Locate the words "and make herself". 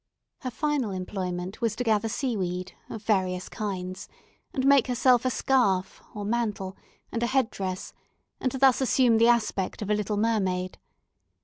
4.51-5.25